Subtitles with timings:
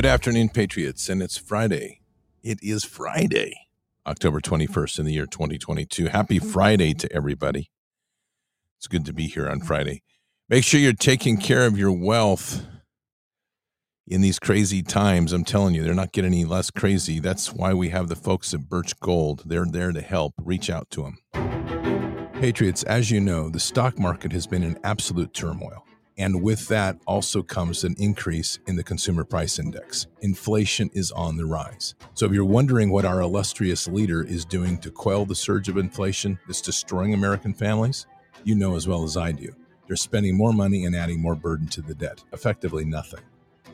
[0.00, 1.10] Good afternoon, Patriots.
[1.10, 2.00] And it's Friday.
[2.42, 3.52] It is Friday,
[4.06, 6.06] October 21st in the year 2022.
[6.06, 7.70] Happy Friday to everybody.
[8.78, 10.02] It's good to be here on Friday.
[10.48, 12.64] Make sure you're taking care of your wealth
[14.06, 15.34] in these crazy times.
[15.34, 17.20] I'm telling you, they're not getting any less crazy.
[17.20, 19.42] That's why we have the folks at Birch Gold.
[19.44, 20.32] They're there to help.
[20.42, 22.30] Reach out to them.
[22.40, 25.84] Patriots, as you know, the stock market has been in absolute turmoil.
[26.20, 30.06] And with that also comes an increase in the consumer price index.
[30.20, 31.94] Inflation is on the rise.
[32.12, 35.78] So if you're wondering what our illustrious leader is doing to quell the surge of
[35.78, 38.06] inflation that's destroying American families,
[38.44, 39.50] you know as well as I do.
[39.86, 43.22] They're spending more money and adding more burden to the debt, effectively nothing.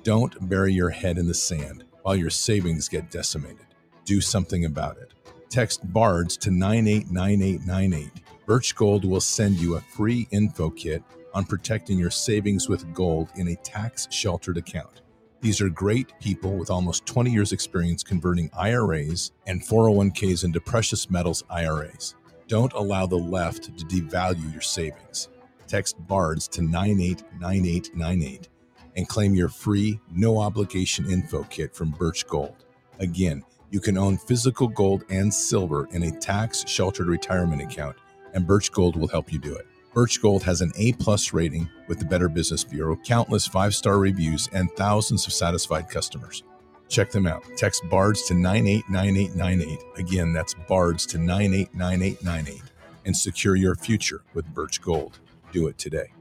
[0.04, 3.66] Don't bury your head in the sand while your savings get decimated.
[4.04, 5.14] Do something about it.
[5.48, 8.22] Text BARDS to 989898.
[8.46, 11.02] Birch Gold will send you a free info kit
[11.36, 15.02] on protecting your savings with gold in a tax sheltered account.
[15.42, 21.10] These are great people with almost 20 years' experience converting IRAs and 401ks into precious
[21.10, 22.14] metals IRAs.
[22.48, 25.28] Don't allow the left to devalue your savings.
[25.68, 28.48] Text BARDS to 989898
[28.96, 32.64] and claim your free, no obligation info kit from Birch Gold.
[32.98, 37.96] Again, you can own physical gold and silver in a tax sheltered retirement account,
[38.32, 39.66] and Birch Gold will help you do it.
[39.96, 43.98] Birch Gold has an A plus rating with the Better Business Bureau, countless five star
[43.98, 46.42] reviews, and thousands of satisfied customers.
[46.90, 47.42] Check them out.
[47.56, 49.78] Text BARDS to 989898.
[49.98, 52.62] Again, that's BARDS to 989898
[53.06, 55.18] and secure your future with Birch Gold.
[55.50, 56.12] Do it today.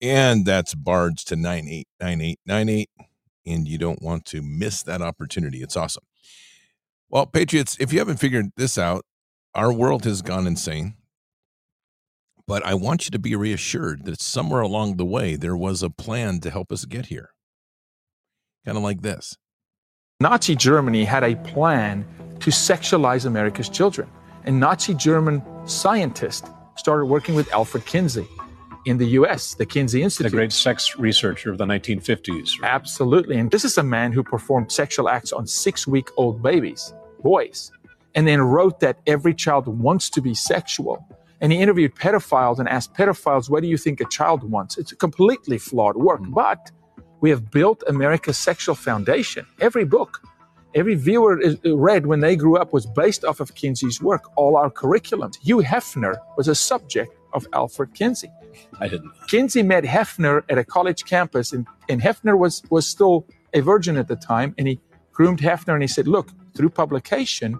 [0.00, 2.88] And that's BARDS to 989898.
[3.46, 5.60] And you don't want to miss that opportunity.
[5.60, 6.04] It's awesome.
[7.10, 9.04] Well, Patriots, if you haven't figured this out,
[9.56, 10.94] our world has gone insane.
[12.46, 15.90] But I want you to be reassured that somewhere along the way, there was a
[15.90, 17.30] plan to help us get here.
[18.64, 19.36] Kind of like this
[20.20, 22.06] Nazi Germany had a plan
[22.40, 24.08] to sexualize America's children.
[24.44, 28.26] And Nazi German scientists started working with Alfred Kinsey
[28.86, 30.30] in the US, the Kinsey Institute.
[30.30, 32.60] The great sex researcher of the 1950s.
[32.60, 32.70] Right?
[32.70, 33.38] Absolutely.
[33.38, 37.72] And this is a man who performed sexual acts on six week old babies, boys,
[38.14, 41.04] and then wrote that every child wants to be sexual.
[41.40, 44.78] And he interviewed pedophiles and asked pedophiles, What do you think a child wants?
[44.78, 46.22] It's a completely flawed work.
[46.22, 46.34] Mm.
[46.34, 46.70] But
[47.20, 49.46] we have built America's sexual foundation.
[49.60, 50.22] Every book,
[50.74, 54.70] every viewer read when they grew up was based off of Kinsey's work, all our
[54.70, 55.36] curriculums.
[55.42, 58.30] Hugh Hefner was a subject of Alfred Kinsey.
[58.80, 59.12] I didn't.
[59.28, 63.96] Kinsey met Hefner at a college campus, and, and Hefner was, was still a virgin
[63.96, 64.54] at the time.
[64.58, 64.80] And he
[65.12, 67.58] groomed Hefner and he said, Look, through publication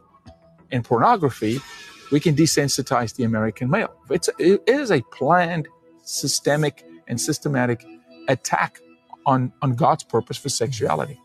[0.71, 1.61] and pornography,
[2.11, 3.95] we can desensitize the American male.
[4.11, 5.69] It's, it is a planned,
[6.05, 7.85] systemic, and systematic
[8.29, 8.81] attack
[9.25, 11.21] on, on God's purpose for sexuality.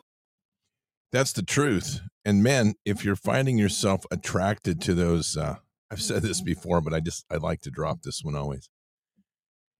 [1.11, 2.01] That's the truth.
[2.23, 5.55] And men, if you're finding yourself attracted to those, uh,
[5.91, 8.69] I've said this before, but I just, I like to drop this one always.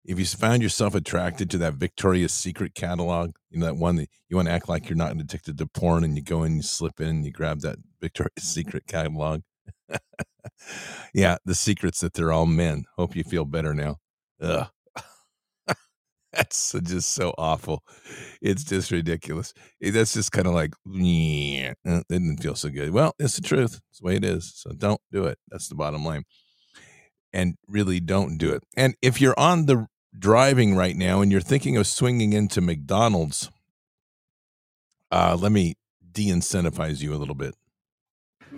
[0.03, 4.09] If you found yourself attracted to that Victoria's Secret catalog, you know, that one that
[4.27, 6.63] you want to act like you're not addicted to porn and you go and you
[6.63, 9.41] slip in you grab that Victoria's Secret catalog
[11.13, 12.85] yeah, the secret's that they're all men.
[12.97, 13.97] Hope you feel better now.
[14.41, 14.67] Ugh.
[16.33, 17.83] That's just so awful.
[18.41, 19.53] It's just ridiculous.
[19.83, 22.91] Eh, that's just kind of like, yeah, it didn't feel so good.
[22.91, 23.81] Well, it's the truth.
[23.89, 24.53] It's the way it is.
[24.55, 25.37] So don't do it.
[25.49, 26.23] That's the bottom line.
[27.33, 28.63] And really don't do it.
[28.77, 29.87] And if you're on the
[30.17, 33.49] driving right now and you're thinking of swinging into McDonald's,
[35.11, 35.75] uh, let me
[36.13, 37.55] de incentivize you a little bit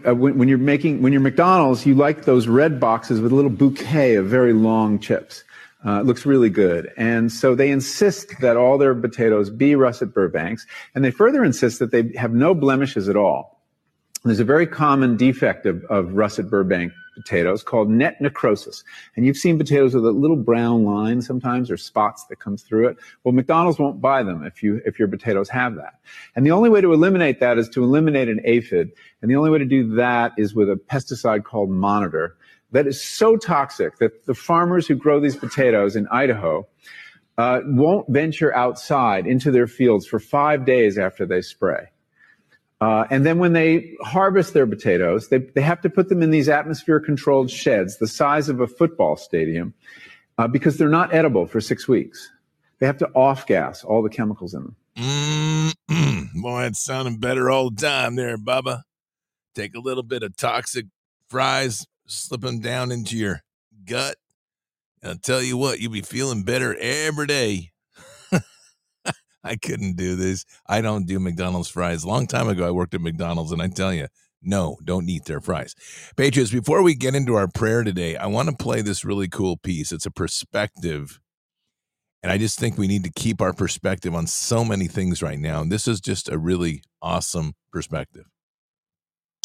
[0.07, 3.35] uh, when, when, you're making when you're McDonald's, you like those red boxes with a
[3.35, 5.43] little bouquet of very long chips.
[5.85, 10.13] Uh, it looks really good, and so they insist that all their potatoes be russet
[10.13, 13.61] Burbanks, and they further insist that they have no blemishes at all.
[14.23, 18.83] There's a very common defect of, of russet Burbank potatoes called net necrosis.
[19.15, 22.89] And you've seen potatoes with a little brown line sometimes or spots that comes through
[22.89, 22.97] it.
[23.23, 25.99] Well, McDonald's won't buy them if you, if your potatoes have that.
[26.35, 28.91] And the only way to eliminate that is to eliminate an aphid.
[29.21, 32.37] And the only way to do that is with a pesticide called monitor
[32.71, 36.67] that is so toxic that the farmers who grow these potatoes in Idaho
[37.37, 41.87] uh, won't venture outside into their fields for five days after they spray.
[42.81, 46.31] Uh, and then when they harvest their potatoes, they, they have to put them in
[46.31, 49.73] these atmosphere controlled sheds the size of a football stadium
[50.37, 52.29] uh, because they're not edible for six weeks.
[52.79, 54.75] They have to off gas all the chemicals in them.
[54.97, 56.41] Mm-hmm.
[56.41, 58.81] Boy, it's sounding better all the time there, Bubba.
[59.55, 60.87] Take a little bit of toxic
[61.29, 63.41] fries, slip them down into your
[63.85, 64.15] gut.
[65.01, 67.72] And I'll tell you what, you'll be feeling better every day.
[69.43, 70.45] I couldn't do this.
[70.67, 72.05] I don't do McDonald's fries.
[72.05, 74.07] Long time ago, I worked at McDonald's, and I tell you,
[74.41, 75.75] no, don't eat their fries.
[76.17, 79.57] Patriots, before we get into our prayer today, I want to play this really cool
[79.57, 79.91] piece.
[79.91, 81.19] It's a perspective.
[82.21, 85.39] And I just think we need to keep our perspective on so many things right
[85.39, 85.61] now.
[85.61, 88.25] And this is just a really awesome perspective.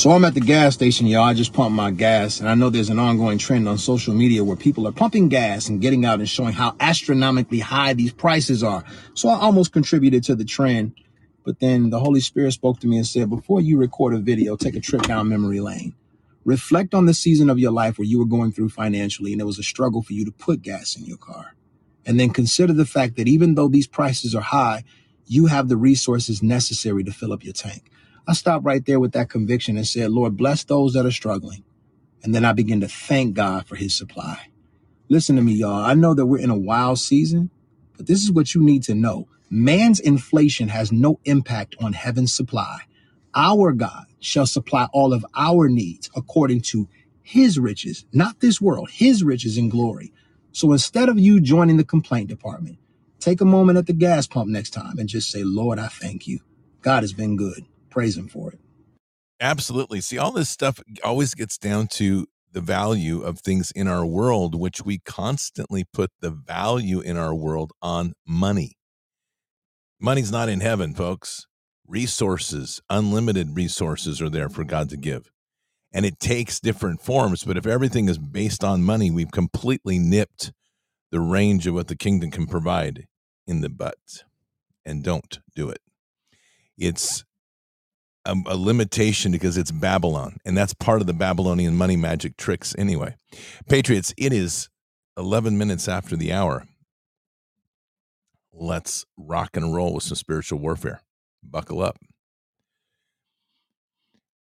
[0.00, 1.24] So I'm at the gas station, y'all.
[1.24, 4.44] I just pumped my gas, and I know there's an ongoing trend on social media
[4.44, 8.62] where people are pumping gas and getting out and showing how astronomically high these prices
[8.62, 8.84] are.
[9.14, 10.92] So I almost contributed to the trend.
[11.44, 14.54] But then the Holy Spirit spoke to me and said, before you record a video,
[14.54, 15.96] take a trip down memory lane.
[16.44, 19.46] Reflect on the season of your life where you were going through financially and it
[19.46, 21.56] was a struggle for you to put gas in your car.
[22.06, 24.84] And then consider the fact that even though these prices are high,
[25.26, 27.90] you have the resources necessary to fill up your tank.
[28.28, 31.64] I stopped right there with that conviction and said, Lord, bless those that are struggling.
[32.24, 34.50] And then I begin to thank God for his supply.
[35.08, 35.84] Listen to me, y'all.
[35.84, 37.50] I know that we're in a wild season,
[37.96, 39.28] but this is what you need to know.
[39.50, 42.80] Man's inflation has no impact on heaven's supply.
[43.34, 46.88] Our God shall supply all of our needs according to
[47.22, 50.12] his riches, not this world, his riches and glory.
[50.52, 52.78] So instead of you joining the complaint department,
[53.20, 56.26] take a moment at the gas pump next time and just say, Lord, I thank
[56.26, 56.40] you.
[56.82, 57.64] God has been good
[57.98, 58.60] praise him for it.
[59.40, 60.00] Absolutely.
[60.00, 64.54] See, all this stuff always gets down to the value of things in our world,
[64.54, 68.76] which we constantly put the value in our world on money.
[70.00, 71.48] Money's not in heaven, folks.
[71.88, 75.32] Resources, unlimited resources are there for God to give.
[75.92, 77.42] And it takes different forms.
[77.42, 80.52] But if everything is based on money, we've completely nipped
[81.10, 83.08] the range of what the kingdom can provide
[83.44, 84.22] in the butt.
[84.86, 85.80] And don't do it.
[86.76, 87.24] It's
[88.28, 92.74] a, a, limitation because it's Babylon, and that's part of the Babylonian money magic tricks
[92.78, 93.16] anyway.
[93.68, 94.68] Patriots, it is
[95.16, 96.66] 11 minutes after the hour.
[98.52, 101.00] Let's rock and roll with some spiritual warfare.
[101.42, 101.96] Buckle up.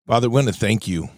[0.07, 1.09] Father, we want to thank you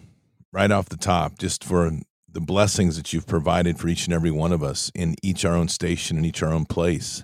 [0.51, 1.91] right off the top just for
[2.27, 5.55] the blessings that you've provided for each and every one of us in each our
[5.55, 7.23] own station and each our own place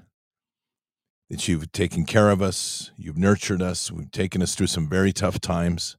[1.29, 5.12] that you've taken care of us, you've nurtured us, we've taken us through some very
[5.12, 5.98] tough times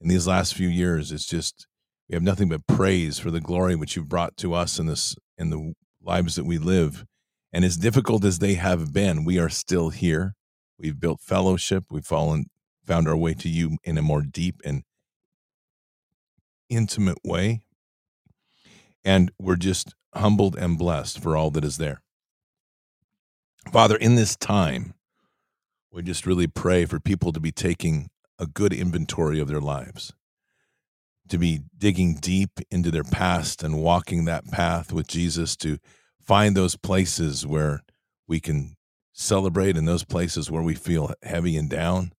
[0.00, 1.12] in these last few years.
[1.12, 1.66] It's just
[2.08, 5.16] we have nothing but praise for the glory which you've brought to us in this
[5.38, 7.04] in the lives that we live.
[7.52, 10.34] And as difficult as they have been, we are still here.
[10.78, 11.84] We've built fellowship.
[11.90, 12.46] We've fallen,
[12.84, 14.82] found our way to you in a more deep and
[16.68, 17.62] intimate way.
[19.04, 22.02] And we're just humbled and blessed for all that is there.
[23.72, 24.94] Father, in this time,
[25.92, 28.08] we just really pray for people to be taking
[28.38, 30.12] a good inventory of their lives,
[31.28, 35.78] to be digging deep into their past and walking that path with Jesus, to
[36.20, 37.82] find those places where
[38.28, 38.76] we can
[39.12, 42.12] celebrate and those places where we feel heavy and down,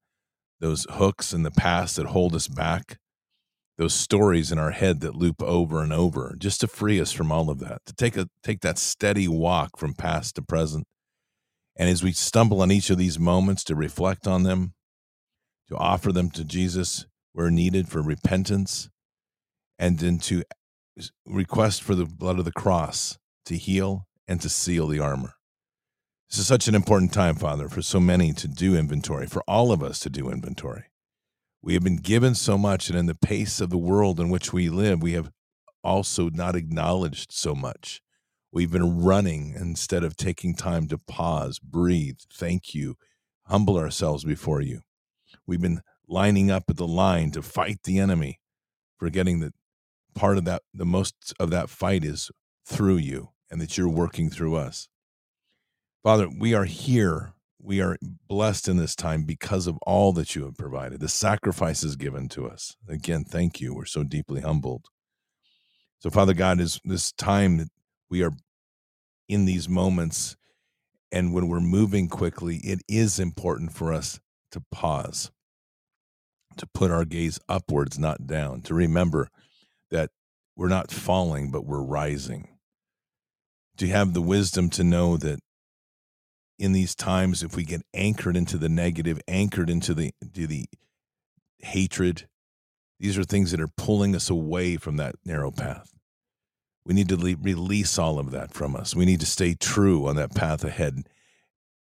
[0.59, 2.97] those hooks in the past that hold us back,
[3.77, 7.31] those stories in our head that loop over and over, just to free us from
[7.31, 10.85] all of that, to take a take that steady walk from past to present
[11.77, 14.73] and as we stumble on each of these moments to reflect on them,
[15.69, 18.89] to offer them to Jesus where needed for repentance,
[19.77, 20.43] and then to
[21.25, 25.33] request for the blood of the cross to heal and to seal the armor.
[26.29, 29.71] This is such an important time, Father, for so many to do inventory, for all
[29.71, 30.85] of us to do inventory.
[31.61, 34.51] We have been given so much, and in the pace of the world in which
[34.51, 35.31] we live, we have
[35.83, 38.01] also not acknowledged so much.
[38.51, 42.95] We've been running instead of taking time to pause, breathe, thank you,
[43.43, 44.81] humble ourselves before you.
[45.45, 48.39] We've been lining up at the line to fight the enemy,
[48.97, 49.53] forgetting that
[50.15, 52.31] part of that, the most of that fight is
[52.65, 54.87] through you and that you're working through us.
[56.03, 57.33] Father, we are here.
[57.59, 61.95] We are blessed in this time because of all that you have provided, the sacrifices
[61.95, 62.75] given to us.
[62.87, 63.73] Again, thank you.
[63.73, 64.85] We're so deeply humbled.
[65.99, 67.69] So, Father God, is this time that
[68.09, 68.31] we are
[69.27, 70.37] in these moments
[71.11, 74.19] and when we're moving quickly, it is important for us
[74.51, 75.31] to pause,
[76.57, 79.29] to put our gaze upwards, not down, to remember
[79.89, 80.09] that
[80.55, 82.49] we're not falling, but we're rising.
[83.77, 85.39] To have the wisdom to know that
[86.59, 90.65] in these times, if we get anchored into the negative, anchored into the, to the
[91.59, 92.27] hatred,
[92.99, 95.96] these are things that are pulling us away from that narrow path.
[96.87, 98.95] We need to le- release all of that from us.
[98.95, 101.03] We need to stay true on that path ahead.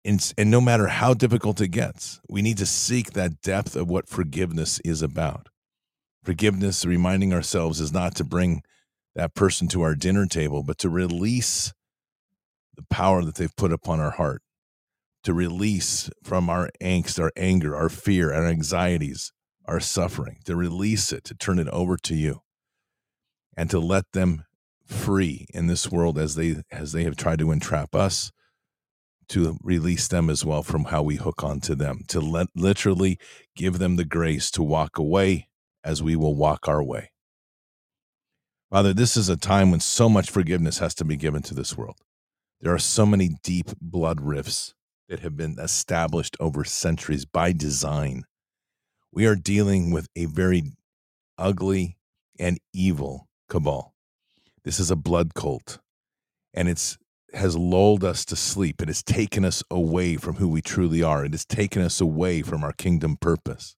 [0.02, 3.90] And, and no matter how difficult it gets, we need to seek that depth of
[3.90, 5.50] what forgiveness is about.
[6.25, 8.62] Forgiveness, reminding ourselves, is not to bring
[9.14, 11.75] that person to our dinner table, but to release
[12.75, 14.40] the power that they've put upon our heart,
[15.23, 19.32] to release from our angst, our anger, our fear, our anxieties,
[19.66, 22.40] our suffering, to release it, to turn it over to you,
[23.54, 24.44] and to let them
[24.86, 28.30] free in this world as they as they have tried to entrap us
[29.28, 33.18] to release them as well from how we hook onto them to let literally
[33.56, 35.48] give them the grace to walk away
[35.82, 37.10] as we will walk our way.
[38.70, 41.76] Father this is a time when so much forgiveness has to be given to this
[41.76, 41.96] world.
[42.60, 44.74] There are so many deep blood rifts
[45.08, 48.24] that have been established over centuries by design.
[49.12, 50.72] We are dealing with a very
[51.38, 51.96] ugly
[52.38, 53.93] and evil cabal
[54.64, 55.78] this is a blood cult
[56.52, 56.99] and it's
[57.35, 58.80] has lulled us to sleep.
[58.80, 61.25] It has taken us away from who we truly are.
[61.25, 63.76] It has taken us away from our kingdom purpose.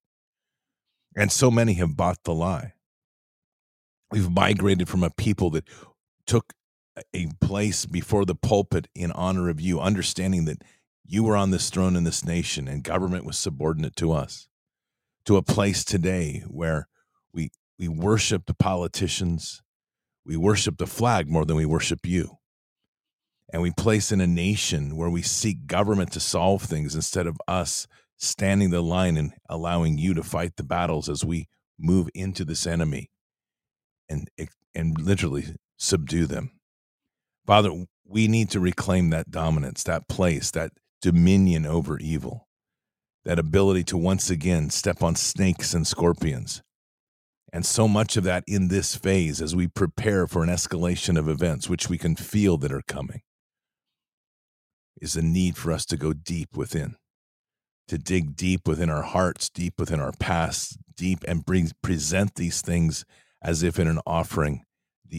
[1.16, 2.74] And so many have bought the lie.
[4.10, 5.64] We've migrated from a people that
[6.26, 6.52] took
[7.14, 10.62] a place before the pulpit in honor of you, understanding that
[11.04, 14.48] you were on this throne in this nation and government was subordinate to us,
[15.24, 16.88] to a place today where
[17.32, 19.62] we, we worship the politicians,
[20.26, 22.38] we worship the flag more than we worship you.
[23.52, 27.36] And we place in a nation where we seek government to solve things instead of
[27.46, 31.46] us standing the line and allowing you to fight the battles as we
[31.78, 33.10] move into this enemy
[34.08, 34.28] and
[34.74, 35.44] and literally
[35.78, 36.50] subdue them.
[37.46, 42.48] Father we need to reclaim that dominance that place that dominion over evil
[43.24, 46.62] that ability to once again step on snakes and scorpions
[47.56, 51.26] and so much of that in this phase as we prepare for an escalation of
[51.26, 53.22] events which we can feel that are coming
[55.00, 56.96] is a need for us to go deep within,
[57.88, 62.60] to dig deep within our hearts, deep within our past, deep and bring, present these
[62.60, 63.06] things
[63.40, 64.62] as if in an offering.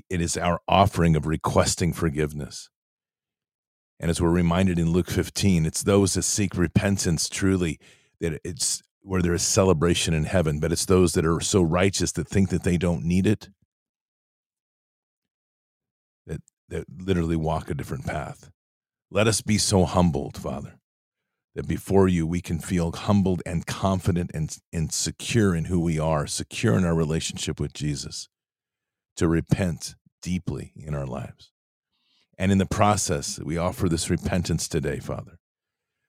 [0.08, 2.70] It is our offering of requesting forgiveness.
[4.00, 7.80] And as we're reminded in Luke 15, it's those that seek repentance truly
[8.20, 12.12] that it's where there is celebration in heaven, but it's those that are so righteous
[12.12, 13.50] that think that they don't need it
[16.26, 18.52] that that literally walk a different path.
[19.10, 20.80] Let us be so humbled, Father,
[21.56, 25.98] that before you we can feel humbled and confident and, and secure in who we
[25.98, 28.28] are, secure in our relationship with Jesus,
[29.16, 31.52] to repent deeply in our lives.
[32.38, 35.40] And in the process, we offer this repentance today, Father,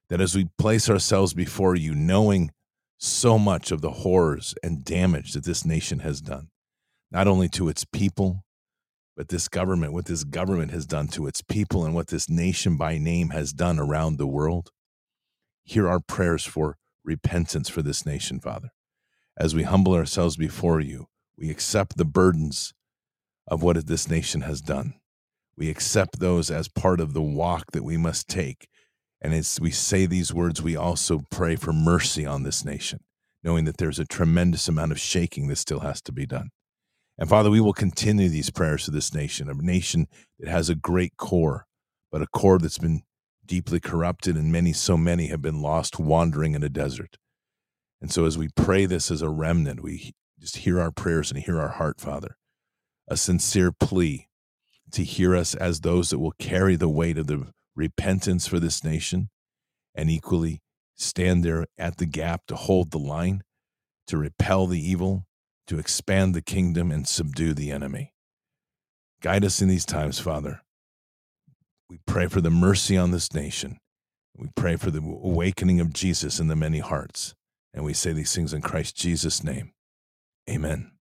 [0.09, 2.51] that as we place ourselves before you, knowing
[2.99, 6.49] so much of the horrors and damage that this nation has done,
[7.11, 8.45] not only to its people,
[9.17, 12.77] but this government, what this government has done to its people and what this nation
[12.77, 14.71] by name has done around the world.
[15.65, 18.71] Hear our prayers for repentance for this nation, Father.
[19.37, 22.75] As we humble ourselves before you, we accept the burdens
[23.47, 24.95] of what this nation has done.
[25.57, 28.69] We accept those as part of the walk that we must take.
[29.21, 33.01] And as we say these words, we also pray for mercy on this nation,
[33.43, 36.51] knowing that there's a tremendous amount of shaking that still has to be done.
[37.19, 40.07] And Father, we will continue these prayers to this nation, a nation
[40.39, 41.67] that has a great core,
[42.13, 43.03] but a core that's been
[43.45, 47.17] deeply corrupted, and many, so many have been lost wandering in a desert.
[48.01, 51.43] And so, as we pray this as a remnant, we just hear our prayers and
[51.43, 52.37] hear our heart, Father,
[53.09, 54.29] a sincere plea
[54.93, 58.83] to hear us as those that will carry the weight of the repentance for this
[58.83, 59.31] nation
[59.95, 60.61] and equally
[60.97, 63.43] stand there at the gap to hold the line,
[64.09, 65.25] to repel the evil,
[65.69, 68.13] to expand the kingdom and subdue the enemy.
[69.23, 70.61] Guide us in these times, Father.
[71.89, 73.79] We pray for the mercy on this nation.
[74.37, 77.35] We pray for the awakening of Jesus in the many hearts.
[77.73, 79.73] And we say these things in Christ Jesus' name.
[80.51, 80.93] Amen.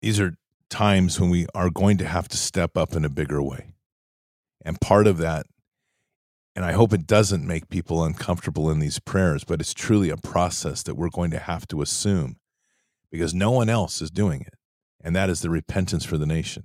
[0.00, 0.36] These are
[0.70, 3.72] times when we are going to have to step up in a bigger way.
[4.64, 5.46] And part of that
[6.56, 10.16] and I hope it doesn't make people uncomfortable in these prayers, but it's truly a
[10.16, 12.36] process that we're going to have to assume
[13.10, 14.54] because no one else is doing it.
[15.04, 16.64] And that is the repentance for the nation.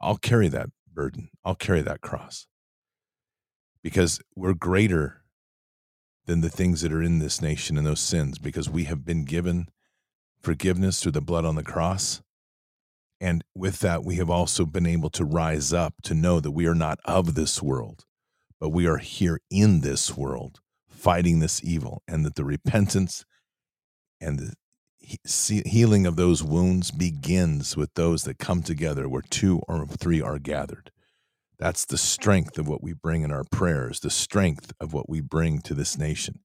[0.00, 2.46] I'll carry that burden, I'll carry that cross
[3.82, 5.22] because we're greater
[6.26, 9.24] than the things that are in this nation and those sins because we have been
[9.24, 9.66] given
[10.40, 12.22] forgiveness through the blood on the cross.
[13.22, 16.66] And with that, we have also been able to rise up to know that we
[16.66, 18.04] are not of this world
[18.62, 23.24] but we are here in this world fighting this evil, and that the repentance
[24.20, 24.54] and the
[25.66, 30.38] healing of those wounds begins with those that come together where two or three are
[30.38, 30.92] gathered.
[31.58, 35.20] That's the strength of what we bring in our prayers, the strength of what we
[35.20, 36.38] bring to this nation.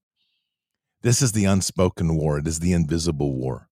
[1.04, 3.70] This is the unspoken war, it is the invisible war.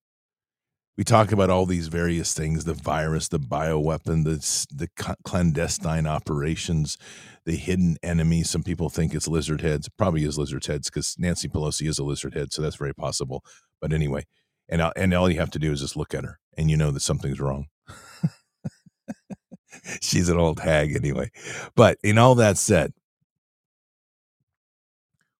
[0.96, 4.38] We talk about all these various things the virus, the bioweapon, the,
[4.74, 4.88] the
[5.24, 6.96] clandestine operations,
[7.44, 8.42] the hidden enemy.
[8.42, 9.90] Some people think it's lizard heads.
[9.98, 12.52] Probably is lizard heads because Nancy Pelosi is a lizard head.
[12.52, 13.44] So that's very possible.
[13.78, 14.24] But anyway,
[14.70, 16.90] and, and all you have to do is just look at her and you know
[16.90, 17.66] that something's wrong.
[20.00, 21.30] She's an old hag anyway.
[21.74, 22.94] But in all that said,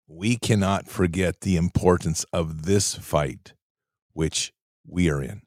[0.07, 3.55] we cannot forget the importance of this fight,
[4.13, 4.53] which
[4.87, 5.46] we are in.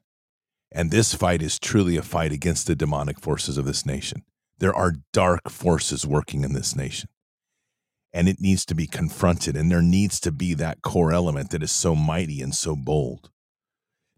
[0.72, 4.22] And this fight is truly a fight against the demonic forces of this nation.
[4.58, 7.08] There are dark forces working in this nation.
[8.12, 9.56] And it needs to be confronted.
[9.56, 13.30] And there needs to be that core element that is so mighty and so bold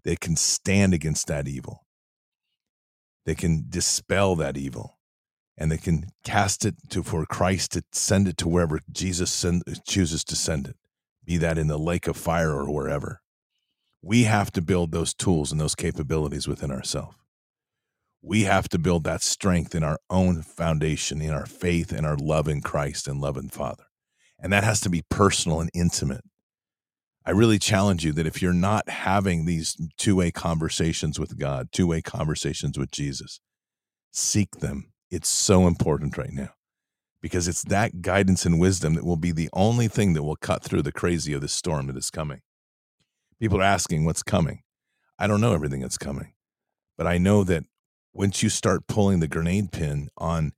[0.05, 1.85] that can stand against that evil.
[3.25, 4.99] They can dispel that evil
[5.57, 9.62] and they can cast it to for Christ to send it to wherever Jesus send,
[9.87, 10.77] chooses to send it,
[11.25, 13.21] be that in the lake of fire or wherever.
[14.03, 17.17] We have to build those tools and those capabilities within ourselves.
[18.21, 22.17] We have to build that strength in our own foundation, in our faith and our
[22.17, 23.85] love in Christ and love in Father.
[24.38, 26.25] And that has to be personal and intimate.
[27.25, 31.69] I really challenge you that if you're not having these two way conversations with God,
[31.71, 33.41] two way conversations with Jesus,
[34.11, 34.93] seek them.
[35.11, 36.51] It's so important right now
[37.21, 40.65] because it's that guidance and wisdom that will be the only thing that will cut
[40.65, 42.41] through the crazy of the storm that is coming.
[43.42, 44.62] People are asking what's coming.
[45.18, 46.35] I don't know everything that's coming,
[46.96, 47.64] but I know that
[48.14, 50.52] once you start pulling the grenade pin on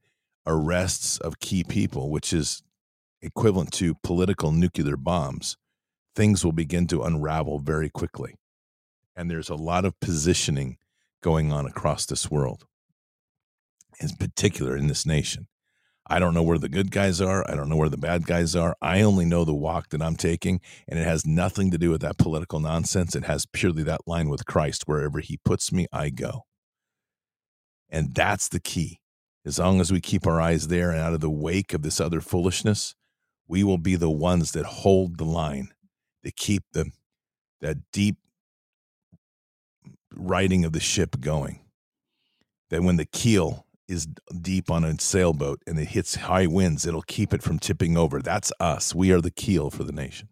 [0.47, 2.63] arrests of key people, which is
[3.23, 5.57] equivalent to political nuclear bombs,
[6.15, 8.35] things will begin to unravel very quickly.
[9.17, 10.77] And there's a lot of positioning
[11.23, 12.67] going on across this world,
[13.99, 15.47] in particular in this nation.
[16.07, 17.49] I don't know where the good guys are.
[17.51, 18.77] I don't know where the bad guys are.
[18.83, 22.03] I only know the walk that I'm taking, and it has nothing to do with
[22.03, 23.17] that political nonsense.
[23.17, 24.83] It has purely that line with Christ.
[24.87, 26.43] Wherever He puts me, I go.
[27.89, 29.01] And that's the key.
[29.47, 32.01] As long as we keep our eyes there and out of the wake of this
[32.01, 32.95] other foolishness,
[33.47, 35.69] we will be the ones that hold the line,
[36.23, 36.91] that keep the
[37.61, 38.17] that deep
[40.15, 41.61] riding of the ship going.
[42.71, 44.07] That when the keel is
[44.41, 48.21] deep on a sailboat and it hits high winds, it'll keep it from tipping over.
[48.21, 48.95] That's us.
[48.95, 50.29] We are the keel for the nation.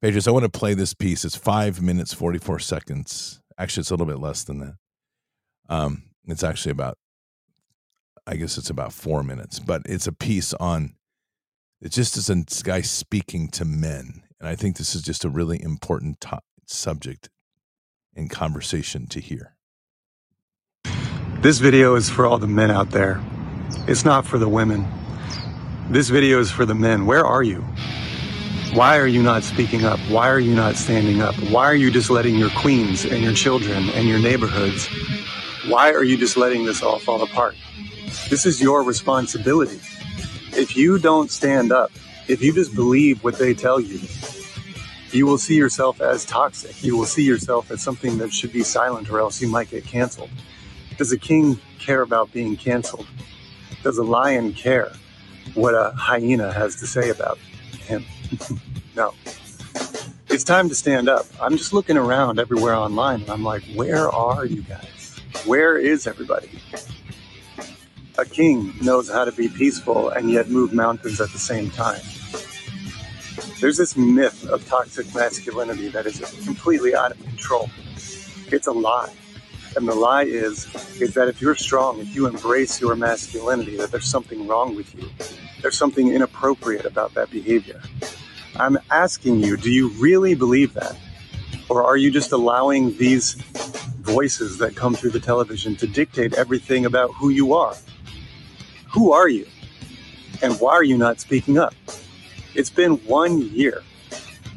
[0.00, 1.24] Pages, I want to play this piece.
[1.24, 3.40] It's five minutes, 44 seconds.
[3.56, 4.74] Actually, it's a little bit less than that.
[5.68, 6.98] Um, it's actually about,
[8.26, 10.96] I guess it's about four minutes, but it's a piece on,
[11.80, 14.22] it just is a guy speaking to men.
[14.40, 17.30] And I think this is just a really important to- subject
[18.14, 19.56] in conversation to hear.
[21.44, 23.22] This video is for all the men out there.
[23.86, 24.86] It's not for the women.
[25.90, 27.04] This video is for the men.
[27.04, 27.60] Where are you?
[28.72, 30.00] Why are you not speaking up?
[30.08, 31.34] Why are you not standing up?
[31.50, 34.88] Why are you just letting your queens and your children and your neighborhoods?
[35.66, 37.56] Why are you just letting this all fall apart?
[38.30, 39.80] This is your responsibility.
[40.56, 41.92] If you don't stand up,
[42.26, 44.00] if you just believe what they tell you,
[45.10, 46.82] you will see yourself as toxic.
[46.82, 49.84] You will see yourself as something that should be silent or else you might get
[49.84, 50.30] canceled.
[50.96, 53.06] Does a king care about being canceled?
[53.82, 54.92] Does a lion care
[55.54, 57.38] what a hyena has to say about
[57.86, 58.04] him?
[58.96, 59.12] no.
[60.28, 61.26] It's time to stand up.
[61.40, 65.20] I'm just looking around everywhere online and I'm like, where are you guys?
[65.44, 66.50] Where is everybody?
[68.16, 72.00] A king knows how to be peaceful and yet move mountains at the same time.
[73.60, 77.68] There's this myth of toxic masculinity that is completely out of control.
[78.48, 79.12] It's a lie.
[79.76, 83.90] And the lie is, is that if you're strong, if you embrace your masculinity, that
[83.90, 85.08] there's something wrong with you.
[85.62, 87.80] There's something inappropriate about that behavior.
[88.56, 90.96] I'm asking you, do you really believe that?
[91.68, 93.34] Or are you just allowing these
[94.02, 97.74] voices that come through the television to dictate everything about who you are?
[98.92, 99.46] Who are you?
[100.42, 101.74] And why are you not speaking up?
[102.54, 103.82] It's been one year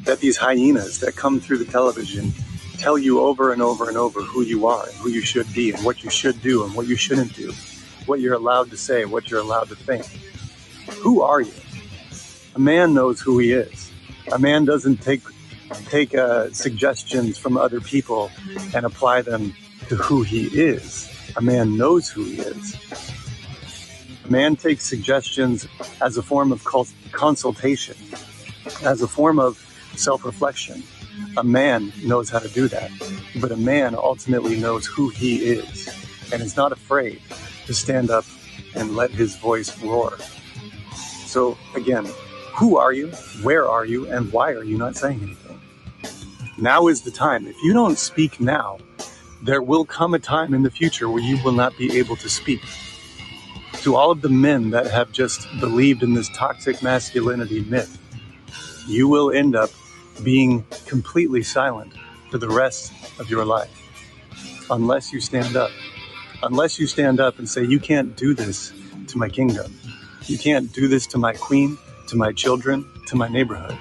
[0.04, 2.34] that these hyenas that come through the television
[2.78, 5.72] tell you over and over and over who you are and who you should be
[5.72, 7.52] and what you should do and what you shouldn't do,
[8.06, 10.06] what you're allowed to say, what you're allowed to think.
[11.00, 11.54] Who are you?
[12.56, 13.92] A man knows who he is.
[14.32, 15.22] A man doesn't take
[15.90, 18.32] take uh, suggestions from other people
[18.74, 19.54] and apply them
[19.90, 21.10] to who he is.
[21.36, 22.76] A man knows who he is.
[24.26, 25.68] A man takes suggestions
[26.02, 26.64] as a form of
[27.12, 27.96] consultation,
[28.84, 29.58] as a form of
[29.96, 30.84] self reflection
[31.38, 32.92] a man knows how to do that,
[33.40, 35.88] but a man ultimately knows who he is
[36.32, 37.22] and is not afraid
[37.66, 38.26] to stand up
[38.76, 40.18] and let his voice roar.
[41.26, 42.08] So, again,
[42.56, 43.10] who are you?
[43.44, 44.10] Where are you?
[44.12, 45.62] And why are you not saying anything?
[46.58, 47.46] Now is the time.
[47.46, 48.80] If you don't speak now,
[49.44, 52.30] there will come a time in the future where you will not be able to
[52.30, 52.62] speak.
[53.82, 58.00] To all of the men that have just believed in this toxic masculinity myth,
[58.88, 59.70] you will end up
[60.24, 61.94] being completely silent
[62.30, 63.72] for the rest of your life
[64.70, 65.72] unless you stand up.
[66.44, 68.74] Unless you stand up and say, You can't do this
[69.08, 69.74] to my kingdom.
[70.26, 71.78] You can't do this to my queen,
[72.08, 73.78] to my children, to my neighborhood.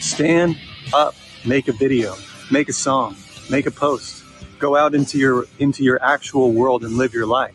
[0.00, 0.58] Stand
[0.92, 2.14] up, make a video,
[2.50, 3.16] make a song,
[3.50, 4.24] make a post,
[4.58, 7.54] go out into your into your actual world and live your life.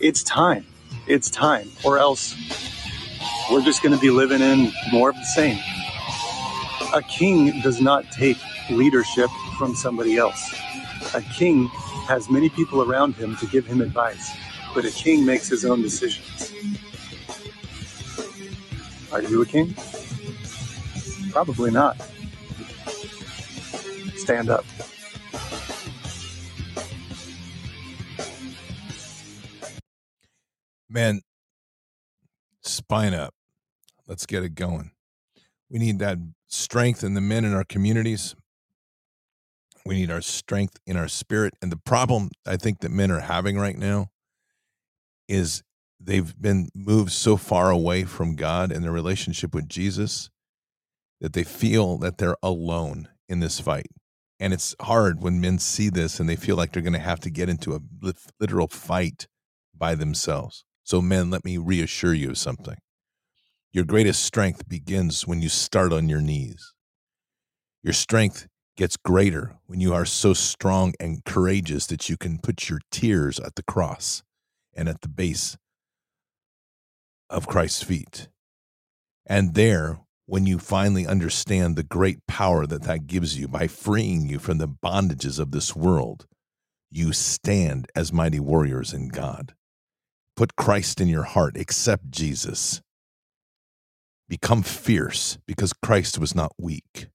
[0.00, 0.66] It's time.
[1.06, 1.70] It's time.
[1.84, 2.34] Or else
[3.50, 5.58] we're just going to be living in more of the same.
[6.94, 8.38] A king does not take
[8.70, 10.54] leadership from somebody else.
[11.14, 11.68] A king
[12.06, 14.30] has many people around him to give him advice,
[14.74, 16.52] but a king makes his own decisions.
[19.12, 19.74] Are you a king?
[21.30, 21.96] Probably not.
[24.16, 24.64] Stand up.
[30.90, 31.22] Man,
[32.62, 33.34] spine up.
[34.08, 34.92] Let's get it going.
[35.70, 38.34] We need that strength in the men in our communities.
[39.84, 41.54] We need our strength in our spirit.
[41.60, 44.08] And the problem I think that men are having right now
[45.28, 45.62] is
[46.00, 50.30] they've been moved so far away from God and their relationship with Jesus
[51.20, 53.88] that they feel that they're alone in this fight.
[54.40, 57.20] And it's hard when men see this and they feel like they're going to have
[57.20, 57.80] to get into a
[58.40, 59.26] literal fight
[59.76, 60.64] by themselves.
[60.84, 62.78] So, men, let me reassure you of something.
[63.72, 66.72] Your greatest strength begins when you start on your knees.
[67.82, 72.70] Your strength gets greater when you are so strong and courageous that you can put
[72.70, 74.22] your tears at the cross
[74.74, 75.58] and at the base
[77.28, 78.28] of Christ's feet.
[79.26, 84.26] And there, when you finally understand the great power that that gives you by freeing
[84.26, 86.26] you from the bondages of this world,
[86.90, 89.54] you stand as mighty warriors in God.
[90.36, 92.80] Put Christ in your heart, accept Jesus.
[94.28, 97.08] Become fierce because Christ was not weak.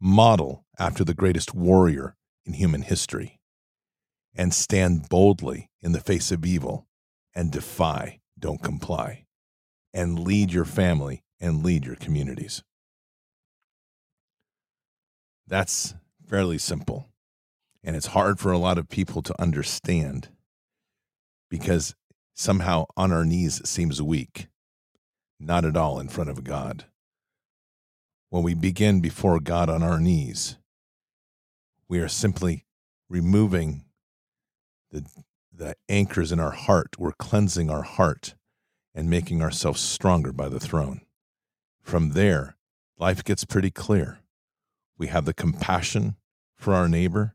[0.00, 3.40] Model after the greatest warrior in human history.
[4.34, 6.86] And stand boldly in the face of evil
[7.34, 9.24] and defy, don't comply.
[9.92, 12.62] And lead your family and lead your communities.
[15.48, 17.08] That's fairly simple.
[17.82, 20.28] And it's hard for a lot of people to understand
[21.50, 21.94] because
[22.34, 24.48] somehow on our knees seems weak,
[25.40, 26.84] not at all in front of God.
[28.30, 30.56] When we begin before God on our knees,
[31.88, 32.66] we are simply
[33.08, 33.84] removing
[34.90, 35.06] the,
[35.52, 36.98] the anchors in our heart.
[36.98, 38.34] We're cleansing our heart
[38.94, 41.00] and making ourselves stronger by the throne.
[41.82, 42.56] From there,
[42.98, 44.18] life gets pretty clear.
[44.98, 46.16] We have the compassion
[46.56, 47.34] for our neighbor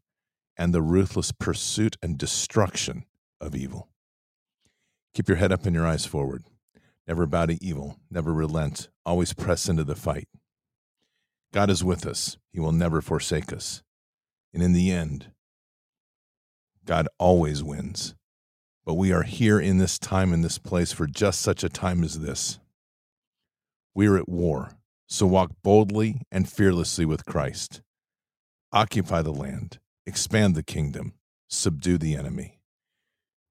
[0.58, 3.06] and the ruthless pursuit and destruction
[3.42, 3.88] of evil.
[5.14, 6.44] Keep your head up and your eyes forward.
[7.08, 10.28] Never bow to evil, never relent, always press into the fight.
[11.52, 13.84] God is with us, He will never forsake us.
[14.54, 15.32] And in the end,
[16.86, 18.16] God always wins.
[18.86, 22.04] But we are here in this time, in this place, for just such a time
[22.04, 22.60] as this.
[23.96, 24.72] We are at war,
[25.08, 27.82] so walk boldly and fearlessly with Christ.
[28.72, 31.14] Occupy the land, expand the kingdom,
[31.48, 32.60] subdue the enemy.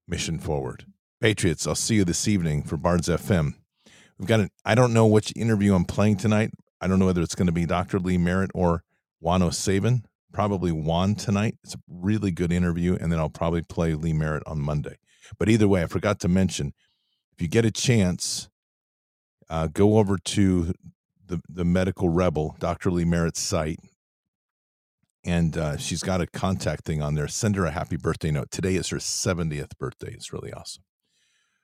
[0.08, 0.86] Mission forward.
[1.22, 3.54] Patriots, I'll see you this evening for Bards FM.
[4.18, 6.50] We've got an, I don't know which interview I'm playing tonight.
[6.80, 8.00] I don't know whether it's going to be Dr.
[8.00, 8.82] Lee Merritt or
[9.20, 10.02] Juan O'Savin.
[10.32, 11.54] Probably Juan tonight.
[11.62, 14.96] It's a really good interview, and then I'll probably play Lee Merritt on Monday.
[15.38, 16.72] But either way, I forgot to mention
[17.32, 18.48] if you get a chance,
[19.48, 20.72] uh, go over to
[21.24, 22.90] the the Medical Rebel, Dr.
[22.90, 23.78] Lee Merritt's site,
[25.24, 27.28] and uh, she's got a contact thing on there.
[27.28, 28.50] Send her a happy birthday note.
[28.50, 30.12] Today is her 70th birthday.
[30.14, 30.82] It's really awesome.